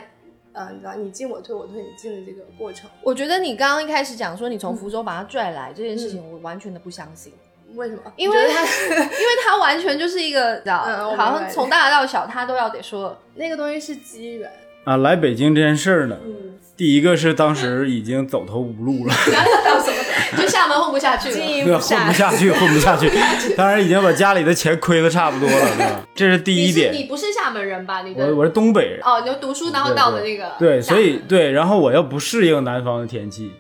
[0.55, 7.33] 嗯，你知道，你进我退，我退你进的这个过程，我觉得你刚刚一开始讲说你嗯从福州把他拽来、这件事情，我完全的不相信，
[7.75, 8.03] 为什么？
[8.17, 8.61] 因为他
[8.93, 14.51] 因为他完全就是一个，你知道，好像从大到小他都要得说，那个东西是机缘，
[14.85, 20.02] 啊，来北京这件事儿呢，嗯，第一个是当时已经走投无路了， 然后到什么，
[20.37, 23.11] 就厦门混不下去了，经营对，混不下去，混不下去。
[23.57, 26.01] 当然已经把家里的钱亏的差不多了，对吧？
[26.15, 26.93] 这是第一点。
[26.93, 28.03] 你不是厦门人吧？
[28.03, 33.53] 你我我是东北人，哦，你就读书然后到的那个对，所以对，然后我又不适应南方的天气，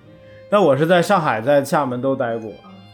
[0.50, 2.52] 但我是在上海、在厦门都待过，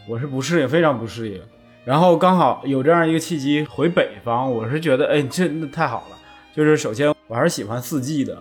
[0.08, 1.40] 我是不适应，非常不适应。
[1.84, 6.16] 然后刚好有这样一个契机回北方，我是觉得，哎，这那太好了。
[6.54, 8.36] 就是首先我还是喜欢四季的，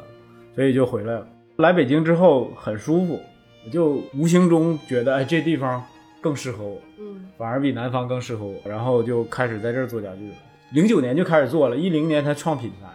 [0.55, 1.27] 所以就回来了。
[1.57, 3.21] 来北京之后很舒服，
[3.67, 5.83] 我就无形中觉得，哎，这地方
[6.21, 8.55] 更适合我，嗯反而比南方更适合我。
[8.63, 10.35] 然后就开始在这儿做家具了。
[10.71, 12.87] 零九年就开始做了，一零年才创品牌。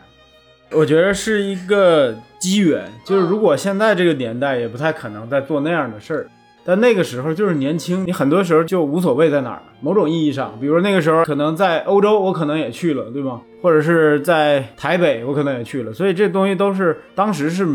[0.75, 6.27] 我觉得是一个机缘，就是如果现在这个年代也不太可能再做那样的事儿，
[6.65, 9.63] 但那个时候就是年轻，你很多时候就无所谓在哪儿。
[9.83, 13.43] 某种意义上，比如那个时候可能在欧洲，我可能也去了，对吗？
[13.61, 15.93] 或者是在台北，我可能也去了。
[15.93, 17.67] 所以这东西都是当时是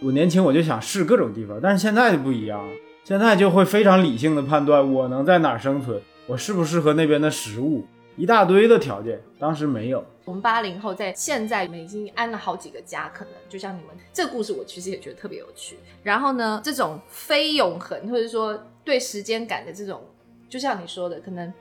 [0.00, 2.72] 我年轻，我就想试各种地方，但是现在就不一样了，
[3.04, 7.84] 现在就会非常理性的判断我能在哪儿生存，我适不适合那边的食物，
[8.16, 10.04] 一大堆的条件，当时没有。
[10.24, 15.78] 我们八零后在现在已经安了好几个家，可能就像你们这个故事，我其实也觉得特别有趣。
[16.02, 20.02] 然后呢，这种非永恒或者说对时间感的这种，
[20.48, 21.52] 就像你说的，可能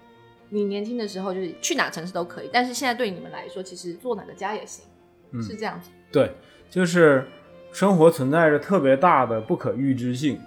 [0.49, 4.83] 你年轻的时候就是去哪城市都可以，但是现在对你们来说，其实做哪个家也行，
[5.31, 5.89] 嗯是这样子。
[6.11, 6.31] 对，
[6.69, 7.25] 就是
[7.71, 10.39] 生活存在着特别大的不可预知性。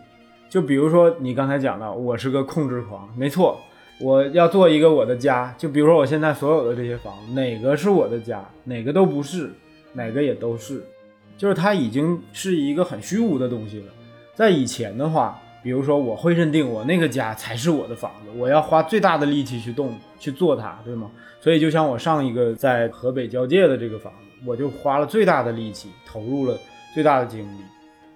[0.48, 3.60] 就比如说你刚才讲的，我是个控制狂，没错，
[4.00, 5.54] 我要做一个我的家。
[5.56, 9.52] 就比如说我现在所有的这些房子，哪个是我的家，哪个都不是，
[9.92, 10.82] 哪个也都是，
[11.36, 13.86] 就是它已经是一个很虚无的东西了。
[14.34, 21.10] 在以前的话，比如说我会认定我那个家才是我的房子，我要花最大的力气去动去做它，对吗？
[21.40, 26.58] 所以就像我上一个在河北交界的这个房子，我就花了最大的力气，投入了
[26.94, 27.60] 最大的精力。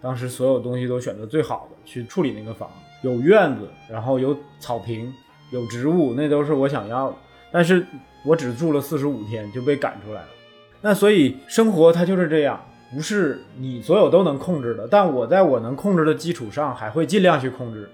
[0.00, 2.70] 当时所有东西都选择最好的去处理那个房，
[3.02, 5.12] 有院子，然后有草坪，
[5.50, 7.16] 有植物，那都是我想要的。
[7.50, 7.86] 但是
[8.24, 10.28] 我只住了四十五天就被赶出来了。
[10.82, 12.60] 那所以生活它就是这样，
[12.94, 14.86] 不是你所有都能控制的。
[14.86, 17.88] 但我在我能控制的基础上，还会尽量去控制。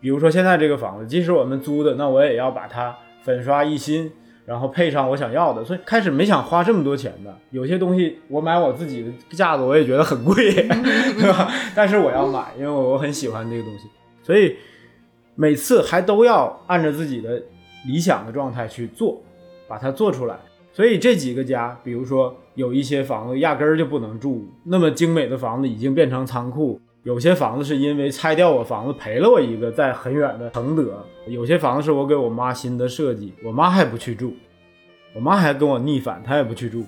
[0.00, 4.10] 比如说现在这个房子，即使我们租的，那我也要把它粉刷一新，
[4.50, 7.32] 然后配上我想要的，所以开始没想花这么多钱的。
[7.52, 10.34] 有些东西我买我自己的架子，我也觉得很贵，
[10.66, 11.48] 对吧？
[11.72, 13.84] 但是我要买，因为我我很喜欢这个东西，
[14.24, 14.56] 所以
[15.36, 17.40] 每次还都要按照自己的
[17.86, 19.22] 理想的状态去做，
[19.68, 20.36] 把它做出来。
[20.72, 26.80] 所以这几个家，比如说有一些房子压根儿就不能住，那么精美的房子已经变成仓库。
[27.02, 31.02] 有些房子是因为拆掉我房子赔了我一个，在很远的承德。
[31.26, 34.34] 有些房子是我给我妈新的设计，我妈还不去住，
[35.14, 36.84] 我妈还跟我逆反，她也不去住，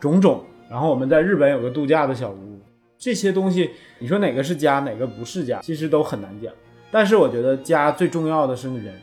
[0.00, 0.42] 种种。
[0.68, 2.60] 然后我们在日本有个度假的小屋，
[2.98, 6.52] 这些东西你说哪个是家，哪个不是家，其实都很难讲。
[6.90, 8.94] 但是我觉得家最重要的是人。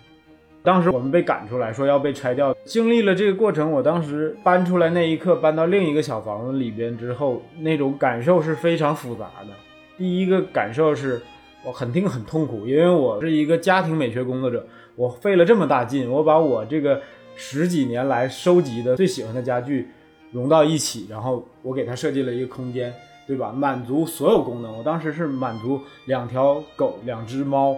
[0.61, 9.53] 当时我们被赶出来，说要被拆掉，经历了这个过程，我当时搬出来那一刻，搬到另一个小房子里边之后，那种感受是非常复杂的。
[9.97, 11.21] 第一个感受是，
[11.63, 17.01] 我肯定很痛苦，因为我是一个家庭美学工作者，我费了这么大劲，我把我这个
[17.35, 19.87] 十几年来收集的最喜欢的家具
[20.31, 22.91] 融到一起，然后我给它设计了一个空间，
[23.27, 23.51] 对吧？
[23.51, 24.77] 满足所有功能。
[24.77, 27.77] 我当时是满足两条狗、两只猫，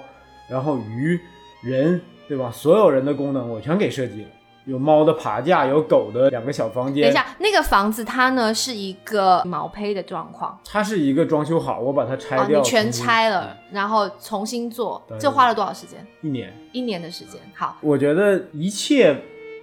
[0.49, 1.19] 然后鱼、
[1.61, 2.49] 人，对吧？
[2.49, 4.29] 所有人的功能我全给设计了。
[4.65, 7.03] 有猫的爬架，有狗的两个小房间。
[7.03, 16.05] 等一下，那个房子它呢是一个毛坯的状况，它是一个装修好，我把它拆掉，你全拆了，然后重新做，这花了多少时间？
[16.21, 17.39] 一年，一年的时间。
[17.53, 19.15] 好，我觉得一切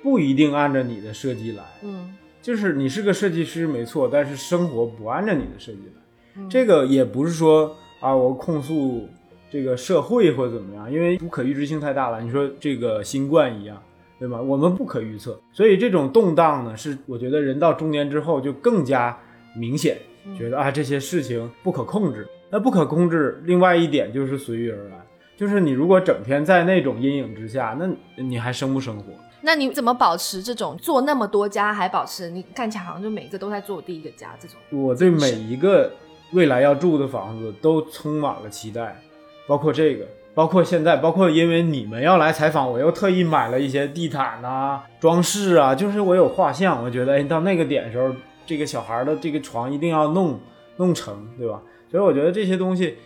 [0.02, 9.08] 不一定按照你的设计来，嗯，就是你是个设计师没错，但是生活不按照你的设计来，这个也不是说啊，我控诉
[9.50, 12.20] 这个社会或者怎么样，因为不可预知性太大了。
[12.20, 13.82] 你说这个新冠一样。
[14.22, 14.40] 对吗？
[14.40, 19.18] 我们不可预测，所以这种动荡呢，是我觉得人到中年之后就更加
[19.56, 19.98] 明显，
[20.38, 22.24] 觉得啊这些事情不可控制。
[22.48, 25.04] 那不可控制，另外一点就是随遇而安，
[25.36, 27.90] 就是你如果整天在那种阴影之下，那
[28.22, 29.06] 你还生不生活？
[29.40, 34.56] 那你怎么保持这种做那么多家还保持你看起来好像就每个都在做第一个家这种？
[34.70, 35.90] 我对每一个
[36.32, 39.02] 未来要住的房子都充满了期待，
[39.48, 40.06] 包括这个。
[40.34, 48.14] 包括现在，包括因为你们要来采访，我又特意买了一些地毯呐、装饰啊，就是我有画像，我觉得哎，到那个点时候，
[48.46, 50.40] 这个小孩的这个床一定要弄
[50.76, 51.60] 弄成，对吧？
[51.90, 52.96] 所以我觉得这些东西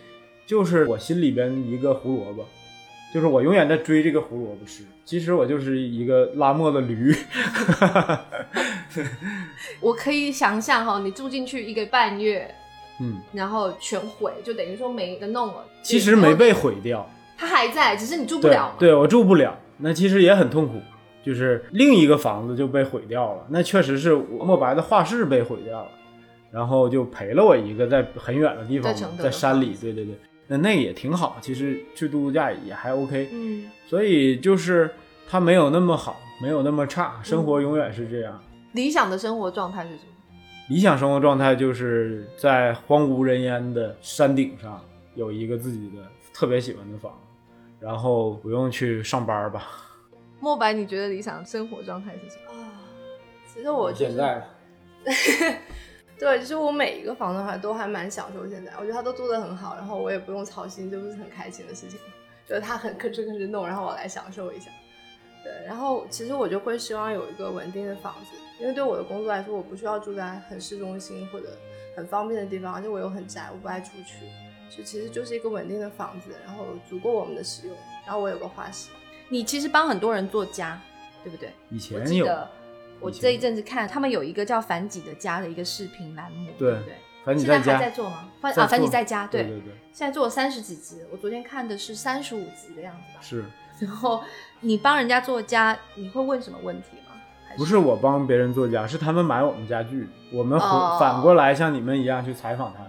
[0.46, 2.46] 就是我心里边一个胡萝卜，
[3.12, 4.84] 就是我永远在追这个胡萝卜吃。
[5.04, 7.12] 其实我就是一个拉磨的驴。
[9.80, 12.54] 我可以想象哈，你住进去一个半月，
[13.00, 15.64] 嗯，然后全毁，就等于说没得弄了。
[15.82, 17.08] 其实没被毁掉。
[17.36, 18.74] 他还在，只是你住不了。
[18.78, 20.80] 对我住不了，那其实也很痛苦。
[21.24, 25.90] 就是另一个房子就被毁掉了，那确实是莫白的画室被毁掉了，
[26.52, 29.76] 然后就陪了我一个在很远的地方，在山里。
[29.80, 30.14] 对对对，
[30.46, 31.36] 那那也挺好。
[31.40, 33.28] 其实去度度假也还 OK。
[33.32, 34.88] 嗯，所以就是
[35.28, 38.40] 它没有那么好，没有那么差，生活永远是这样。
[38.74, 40.12] 理想的生活状态是什么？
[40.68, 44.80] 理想生活状态就是在荒无人烟的山顶上
[45.16, 47.12] 有一个自己的特别喜欢的房。
[47.80, 49.66] 然后不用去上班吧？
[50.40, 52.70] 莫白，你觉得理想生活状态是什么啊？
[53.52, 54.42] 其实我现在，
[56.18, 58.46] 对，其实我每一个房子还都还蛮享受。
[58.48, 61.98] 现在我觉得他都做的很好，然后我也不用操心，就是很开心的事情。
[62.46, 64.70] 就是他很吭哧吭哧弄，然后我来享受一下。
[65.42, 71.48] 对，然后其实我就会希望有一个稳定的房子，因为对我的工作来说，我不需要住在很市中心或者
[71.96, 74.26] 很方便的地方，而且我又很宅，我不爱出去。
[74.68, 78.90] 就其实就是一个稳定的房子，然后足够我们的使用，然后我有个画室。
[79.28, 80.80] 你其实帮很多人做家，
[81.24, 81.52] 对不对？
[81.70, 82.28] 以前有。
[82.98, 86.94] 我这一阵子看他们有一个叫反己的家的一个视频栏目，对不对？
[87.24, 88.30] 反己在家还在做吗？
[88.40, 89.74] 樊啊，反己在家，对对对。
[89.92, 93.20] 现在做了三十几集，我昨天看的是三十五集的样子吧。
[93.20, 93.44] 是。
[93.80, 94.24] 然后
[94.60, 97.12] 你帮人家做家，你会问什么问题吗？
[97.58, 100.58] 不是我帮别人做家，是他们买我们家具，我们
[100.98, 102.85] 反过来像你们一样去采访他们。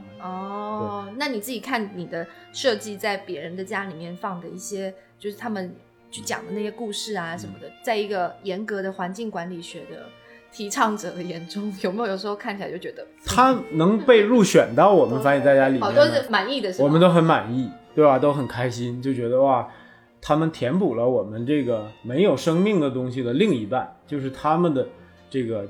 [1.18, 5.76] 哦，那你自己看你的设计在别人的家里面放的一些，就是他们
[6.12, 10.06] 去讲的那些故事啊什么的，在一个严格的环境管理学的
[10.52, 18.20] 提倡者的眼中，有没有有时候看起来就觉得他能被入选到我们翻译大家里面，好多是满意的，我们都很满意，对吧？
[18.20, 19.68] 都很开心，就觉得哇，
[20.22, 24.88] 他们填补了我们这个没有生命的东西的另一半，就是他们的
[25.30, 25.68] 这个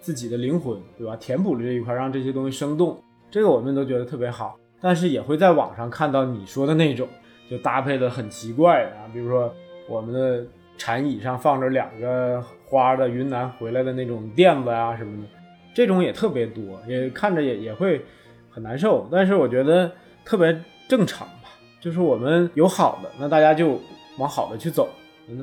[0.00, 1.16] 自己的灵魂，对吧？
[1.16, 3.00] 填补了这一块，让这些东西生动。
[3.30, 7.08] 这个我们都觉得特别好，但是也会在网上看到你说的那种，
[7.50, 9.52] 就搭配的很奇怪的啊，比如说
[9.88, 15.28] 我们的禅椅上放着两个花的云南回来的那种垫子啊什么的，
[15.74, 18.04] 这种也特别多，也看着也也会
[18.50, 19.08] 很难受。
[19.10, 19.90] 但是我觉得
[20.24, 20.56] 特别
[20.88, 21.48] 正常吧，
[21.80, 23.80] 就是我们有好的，那大家就
[24.18, 24.88] 往好的去走，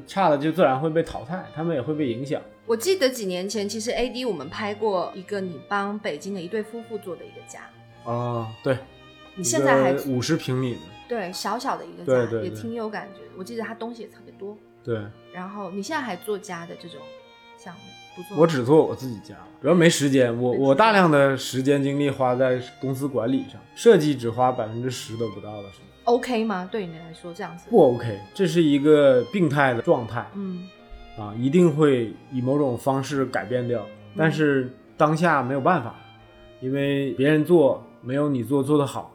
[0.07, 2.41] 差的就自然会被淘汰，他们也会被影响。
[2.65, 7.59] 我记得几年前，其实 A D 我们拍过一个你帮北京的一对夫妇做的一个家
[8.09, 8.77] 啊，对，
[9.35, 13.21] 你现在还五十平米的，对，小小的一个家，对对，也挺有感觉。
[13.37, 15.01] 我记得他东西也特别多，对。
[15.33, 16.99] 然后你现在还做家的这种
[17.57, 17.81] 项目
[18.15, 18.41] 不做？
[18.41, 20.35] 我只做我自己家，主要没时间。
[20.41, 26.13] 我我大量的时间精力花在公司管理上，设计只花百分之十都不到的时候。
[26.15, 26.69] OK 吗？
[26.71, 30.25] 对你来说这样子不 OK，这是一个病态的状态。
[30.33, 30.67] 嗯。
[31.17, 33.85] 啊，一定会以某种方式改变掉，
[34.17, 35.95] 但是当下没有办法，
[36.59, 39.14] 因为别人做没有你做做得好，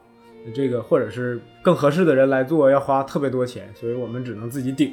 [0.55, 4.93] 这个或者是更合适的人来做要花特别多钱，所以我们只能自己顶。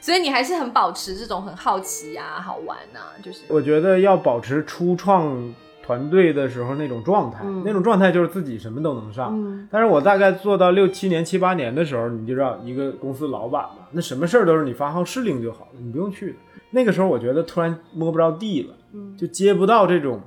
[0.00, 5.54] 所以你还是很保持这种很好奇啊、好玩啊，就是我觉得要保持初创。
[5.84, 9.66] 团队的时候那种状态，那种状态就是自己什么都能上。
[9.68, 16.36] 但是我大概做到六七年、七八年的时候，你就知道一个公司老板嘛，那什么事儿都是你发号施令就好了，你不用去。
[16.70, 18.74] 那个时候我觉得突然摸不着地了，
[19.18, 20.20] 就接不到这种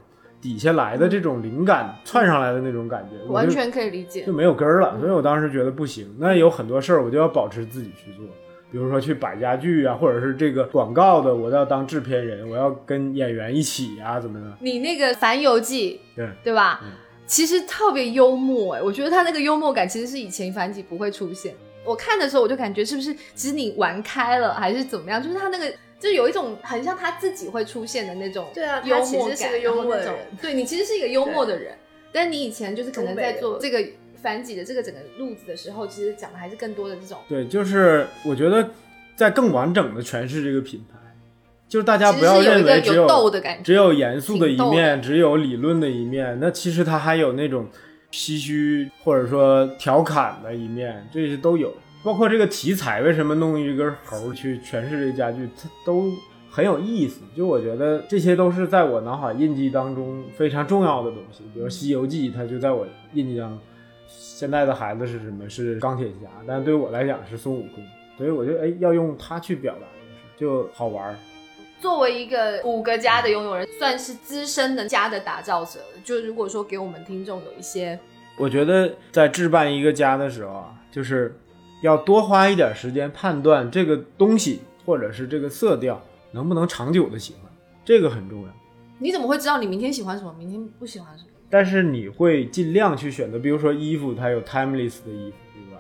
[0.46, 4.96] 底下来的这种灵感窜上来的那种感觉，完全可以理解，就没有根儿了。
[5.00, 8.24] 所以我当时觉得不行，那有很多事儿我就要保持自己去做。
[8.72, 14.46] 比如说去摆家具啊，或者是这个广告的，我要当制片人，我要跟演员一起啊，怎么的？
[14.60, 16.80] 你那个《凡游记》对对吧？
[17.26, 21.56] 其实特别幽默哎，我觉得他那个幽默感其实是以前凡几不会出现。
[21.84, 25.20] 我看的时候我就感觉是不是其实你玩开了还是怎么样？
[25.20, 25.66] 就是他那个
[26.06, 30.16] 就有一种很像他自己会出现的那种对啊，幽默感，是个幽默的人。
[30.42, 31.76] 对你其实是一个幽默的人，
[32.12, 33.84] 但你以前就是可能在做这个
[34.22, 37.18] 反己的这个整个路子的时候，其实讲的还是更多的这种。
[37.28, 38.70] 对，就是我觉得。
[39.18, 40.98] 在更完整的诠释这个品牌，
[41.70, 43.08] 就是大家不要认为只有
[43.64, 46.38] 只有严肃的一面，只有理论的一面。
[46.42, 47.66] 那其实它还有那种
[48.12, 51.74] 唏嘘或者说调侃的一面，这些都有。
[52.06, 56.14] 包括这个题材，为什么弄一根猴去诠释这个家具，它都
[56.52, 57.22] 很有意思。
[57.36, 61.44] 就我觉得这些都是在我脑海印记当中非常重要的东西。
[61.52, 63.60] 比如《西游记》，它就在我印记当。
[64.08, 65.50] 现在的孩子是什么？
[65.50, 67.84] 是钢铁侠，但对我来讲是孙悟空。
[68.18, 69.88] 所以我觉得，哎，要用它去表达
[70.40, 71.16] 这个事，就好玩儿。
[71.80, 75.80] 作为一个五个家的拥有人，算是资深的家的打造者。
[76.04, 78.00] 就如果说给我们听众有一些，
[78.38, 81.36] 我觉得在置办一个家的时候啊，就是
[81.86, 87.52] 要多花一点时间判断这个东西或者是这个色调能不能长久的喜欢，
[87.86, 88.50] 这个很重要。
[88.98, 91.30] 你怎么会知道你明天喜欢什么，明天不喜欢什么？
[91.50, 95.38] 但是你会尽量去选择，比如说衣服，它有 timeless 的衣服。
[95.54, 95.80] 对吧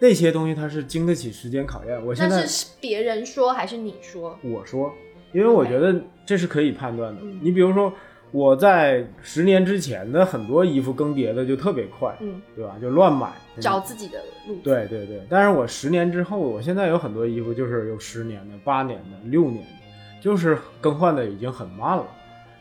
[0.00, 2.04] 那些东西它是经得起时间考验。
[2.04, 4.36] 我现在是别人说还是你说？
[4.42, 4.92] 我说，
[5.32, 7.20] 因为我觉得这是可以判断的。
[7.42, 7.92] 你比如说，
[8.34, 12.74] 我在十年之前的很多衣服更迭的就特别快，嗯，对吧？
[12.82, 13.30] 就乱买，
[13.60, 14.18] 找自己的
[14.48, 14.56] 路。
[14.56, 15.22] 对对对。
[15.30, 22.04] 但是我十年之后，我现在有很多衣服就是有十年的、八年的、六年的，就是更换的已经很慢了。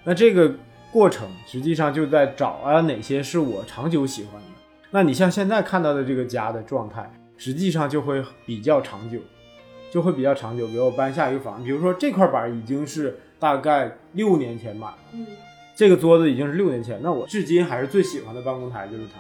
[0.04, 0.54] 那这个
[0.92, 4.48] 过程实际上就在找啊，哪些是我长久喜欢的。
[4.92, 7.12] 那你像现在看到的这个家的状态。
[7.36, 9.18] 实际上就会比较长久，
[9.92, 10.68] 就会比较长久。
[10.68, 15.26] 比如我搬下一个房，比如说这块板已经是大概六年前买的，嗯，
[15.76, 19.20] 这个桌子已经是六年前，那我至今还是最喜欢的办公台就是它。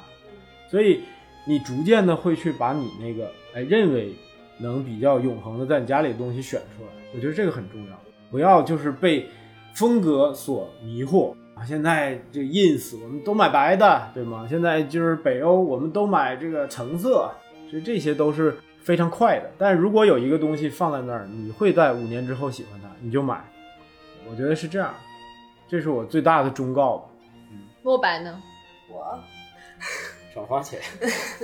[0.69, 1.01] 所以
[1.45, 4.13] 你逐渐的会去把你那个哎认为
[4.59, 7.99] 能比较永恒的在你家里的东西选出来，我觉得这个很重要。
[8.31, 9.27] 不要就是被
[9.73, 11.63] 风格所迷惑啊！
[11.65, 14.47] 现在这 ins 我们都买白的，对吗？
[14.49, 17.31] 现在就是北欧我们都买这个橙色。
[17.69, 23.43] 所以这些都是非常快的，但如果有一个东西放在那儿，你会在五年之后喜欢它，你就买。
[24.29, 24.93] 我觉得是这样，
[25.67, 27.09] 这是我最大的忠告吧。
[27.51, 28.41] 嗯，莫白呢？
[28.89, 29.19] 我
[30.33, 30.79] 少花钱。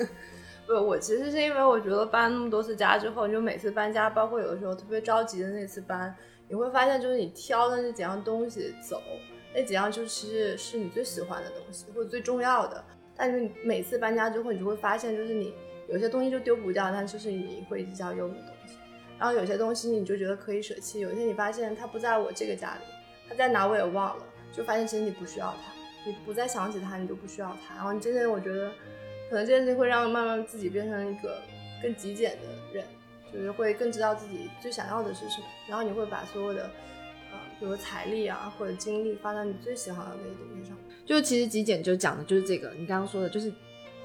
[0.67, 6.15] 不，我其实是因为我觉得搬那么多次家之后，你就每次搬家，包括有的时候特别着急的那次搬，
[6.47, 9.01] 你会发现就是你挑的那几样东西走，
[9.53, 12.83] 那几样就其实是你最喜欢的东西或者最重要的。
[13.15, 15.53] 但是你每次搬家之后，你就会发现就是你。
[15.91, 18.77] 有些东西就丢不掉，但就是你会一直要用的东西。
[19.17, 22.81] 然后有些东西你就觉得可以舍弃，有些你发现它不在我这个家里，
[23.29, 25.71] 它在哪我也忘了，就发现其实你不需要他，
[26.09, 27.75] 你不再想起他，你就不需要他。
[27.75, 28.71] 然后你真正我觉得，
[29.29, 31.39] 可能这件事情会让慢慢自己变成一个
[31.81, 32.85] 更极简的人，
[33.31, 35.45] 就是会更知道自己最想要的是什么。
[35.67, 36.63] 然后你会把所有的，
[37.31, 40.75] 呃，比如财力啊或者精力放在你最喜欢的那个东西上。
[41.05, 43.53] 就是其实极简就讲的就是这个，你刚刚说的就是。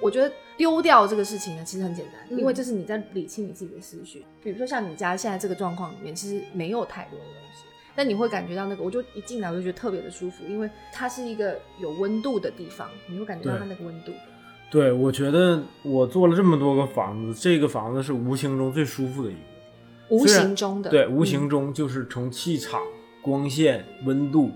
[0.01, 4.27] 我觉得丢掉这个事情呢，其实很简单，因为这是你在理清你自己的思绪。
[4.43, 7.65] 比如说像你家现在这个状况里面，其实没有太多的东西，
[7.97, 14.13] 但你会感觉到那个，我就一进来我就觉得特别的舒服，因为它是一个有温度的地方，你会感觉到它那个温度。
[14.71, 19.39] 对，我觉得我做了这么多个房子，这个房子是无形中最舒服的一个，
[20.09, 22.81] 无形中的，对，无形中就是从气场、
[23.23, 24.51] 光线、温度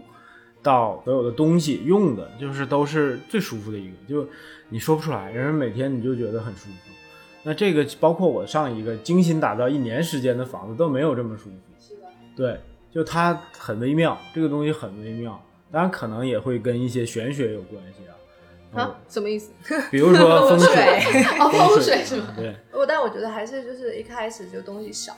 [0.61, 4.29] 到所有的东西用的，就是都是最舒服的一个，就
[4.71, 6.91] 你说不出来，人每天你就觉得很舒服。
[7.45, 11.95] 那这个包括我上一个精心打造一年时间的房子都没有这么舒服？
[12.37, 12.61] 对，
[12.93, 18.15] 就它很微妙，这个东西很微妙，当然可能也会跟一些玄学有关系啊。
[18.83, 19.51] 啊，什么意思？
[19.91, 20.75] 比如说 风水，
[21.41, 22.35] 哦，风水是吧？
[22.37, 22.55] 对。
[22.73, 25.17] 我但我觉得还是就是一开始就东西少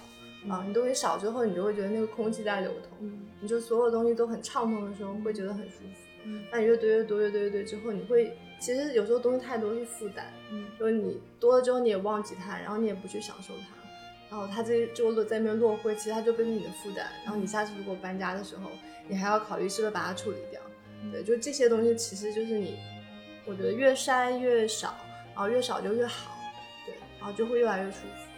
[0.49, 3.11] 啊，你东西少之后，你就会觉得那个空气在流通，
[3.41, 6.31] 你就所有东西都很畅通的时候，会觉得很舒服。
[6.53, 13.75] 那你越堆越多越堆越堆之后，你会其实有时候东西太多是负担，嗯，就是你多了之后你也忘记它，然后你也不去享受它，
[14.31, 17.07] 然后它这就落在那边落灰，其实它就变成你的负担。
[17.24, 18.70] 然后你下次如果搬家的时候，
[19.09, 20.61] 你还要考虑是不是把它处理掉。
[21.11, 22.78] 对，就这些东西其实就是你。
[23.47, 24.95] 我觉得越筛越少，
[25.35, 26.39] 然后越少就越好，
[26.87, 28.30] 对，然后就会越来越舒服。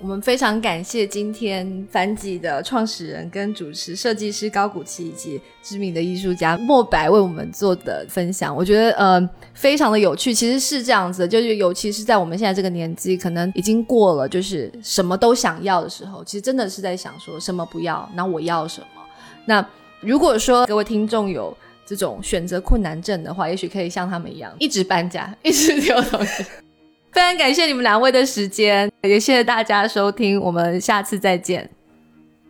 [0.00, 10.32] 我们非常感谢今天凡几的创始人跟主持设计师高古奇以及知名的艺术家莫白为我们做的分享，我觉得呃非常的有趣。
[10.32, 18.86] 其实是这样子，就是尤其是在我们现在这个年纪，可能已经过了就是什么都想要的时候，其实真的是在想说什么不要，那我要什么。
[19.46, 19.66] 那
[20.00, 21.56] 如果说各位听众有。
[21.88, 26.44] 这种选择困难症的话，也许可以像他们一样，一直搬家，一直丢东西。
[27.12, 31.68] 非常感谢你们两位的时间，也谢谢大家收听，我们下次再见。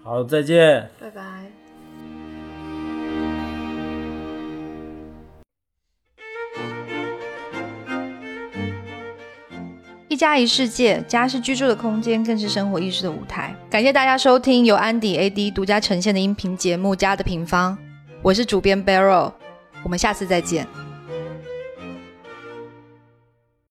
[0.03, 1.23] 好，再见，拜拜。
[10.09, 13.55] 一家一世界，家是居住的空间，更是生活意识的舞台。
[13.71, 17.77] 感谢大家收听由安迪 AD 独家呈现的音频节目《家的平方》。
[18.21, 19.33] 我是主编 Barrel，
[19.85, 20.67] 我们下次再见。